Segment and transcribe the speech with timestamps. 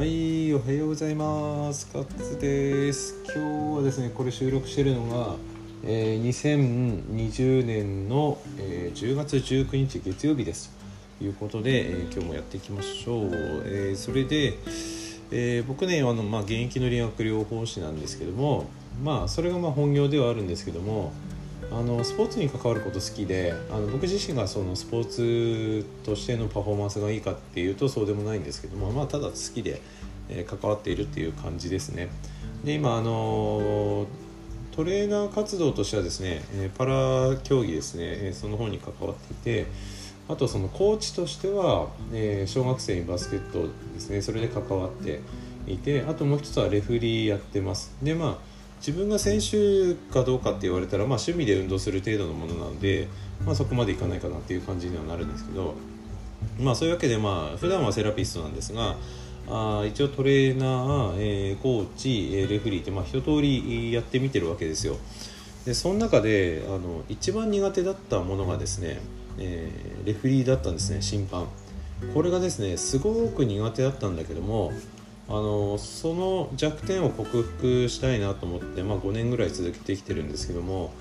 [0.00, 1.86] はいおはようございます。
[1.92, 3.16] カッツです。
[3.34, 5.36] 今日はですねこれ収録してるのが、
[5.84, 10.74] えー、2020年の、えー、10月19日月曜日です。
[11.18, 13.28] ということで、えー、今日もやっていきましょう、
[13.66, 14.54] えー、それで、
[15.32, 18.70] え、僕ねあの、まあ、現役の理学療法士なんですけども
[19.04, 21.12] まあそれがま本業ではあるんですけども
[21.70, 29.80] あのスポーツに関わること好きであの僕自身がそのスポーツとしてのパフォーマンスがいいかっていうとそうでもないんですけども、まあ、ただ好きで、
[30.28, 32.08] えー、関わっているっていう感じですね。
[32.64, 34.06] で今あの
[34.72, 39.66] トレーナー活動としてはですね、えパラ競技ですね、えその方に関わっていて
[40.28, 45.20] あとそのコーチとしては、え小学生にバスケットですねそれで関わって
[45.66, 48.49] いてあともう一つはレフリーやってますでまあ
[48.80, 53.08] 自分が選手かどうかって言われたら、まあ、趣味で運動する程度のものなので、
[53.44, 55.74] まあ、そこまでいかないかなっていう感じにはなるんですけど、
[56.58, 58.96] まあ、そういうわけで、まあ普段はセラピストなんですが
[59.48, 64.96] あ一応トレーナー、えー、コーチ、えレフリーって、まあ、一通りやってみてるわけですよ。
[65.64, 68.98] でその中であの一番苦手だったものがですね、
[69.38, 71.46] えー、レフリーだったんですね審判。
[72.14, 74.72] これがですねすごく苦手だったんだけども
[75.30, 80.92] あのその弱点を克服したいなと思って、まあ、5年ぐらい続けてきてるんですけども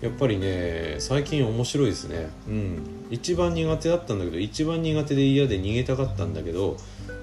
[0.00, 2.28] やっぱりね最近面白いですね。
[2.48, 2.78] うん。
[3.10, 6.76] 一番苦手だったんだけど一番苦手で嫌で逃げたかったんだけど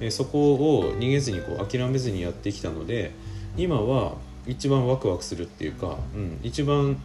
[0.00, 3.12] えそこを逃げずにこう諦めずにやってきたので
[3.56, 4.14] 今は
[4.46, 6.96] 一番ワクワクするっていうか、うん、一番、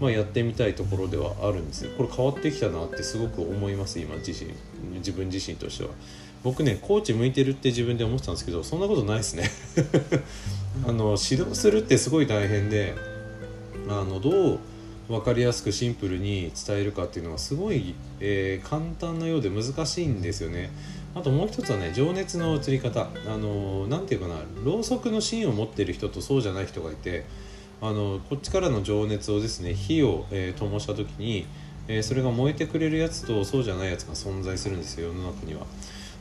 [0.00, 1.90] まあ、やってみたいところではあるんですよ。
[1.96, 4.52] これ変わってきたなってすごく思います今自身。
[4.98, 5.90] 自分自身としては。
[6.44, 9.50] 僕ねコーチ向いてるって自分で思ってたんですけどそんなことないですね。
[10.86, 12.94] あの指導するってすごい大変で
[13.88, 14.58] あのどう
[15.08, 20.70] 分かりやすくシンプルに伝えるかっていうのはすごい、えー、簡単なようで難しいんですよね。
[21.14, 23.08] あともう一つはね情熱の移り方。
[23.26, 27.24] あの何て言うかなろうそくの芯を持ってる人とそうじゃない人がいて
[27.80, 31.46] あのこっちからの情熱をですね火を、えー、灯した時に、
[31.88, 35.66] えー、それが燃えてくれるやつとそうじゃないやつが存在するんですよ世の中には。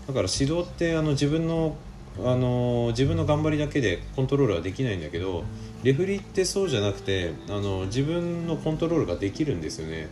[0.08, 1.76] だから指導ってあの自分の
[2.20, 5.44] あの自分の頑張りだけでコントロールはできないんだけど
[5.82, 10.10] レフリーってそうじゃなくてあの自分のコントロールができるんですよね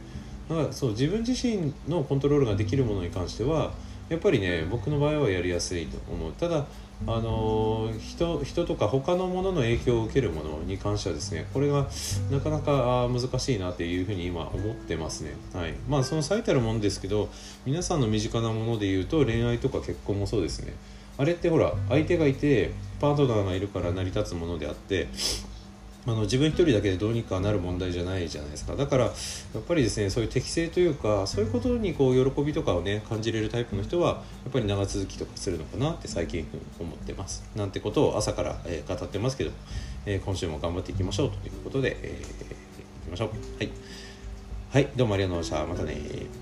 [0.50, 3.72] だからそう自分自身のコントロールができるものに関しては
[4.10, 6.66] やっぱりね僕の場合はやりやすいと思うただ
[7.08, 11.88] あの人人とか他のものの影響を受けるものに関してはですねこれが
[12.30, 15.32] なかなか難しいなっていうふうに今思ってますね。
[15.54, 15.74] はい。
[15.90, 17.30] まあその最たるものですけど
[17.66, 20.74] 皆さんの身近なもので言うと恋愛とか結婚もそうですね。
[21.18, 25.08] あれってほら相手がいてパートナーがいるから成り立つものであって
[26.08, 28.76] あの自分一人だけでどうにかなる問題じゃないじゃないですか。
[28.76, 36.48] だからやっぱりですねそういう適性というかそういうことにこう喜びとかをね感じれるタイプの人はやっぱり長続きとかするのかなって最近
[36.80, 37.44] 思ってます。
[37.56, 39.52] なんてことを朝から、え、語ってますけど、
[40.06, 42.26] え、今週も頑張っていきましょうということで、えー、い
[43.06, 43.30] きましょう。
[43.58, 43.70] はい。
[44.72, 44.90] はい。
[44.96, 45.84] どうもありがとうございました。
[45.86, 46.41] またね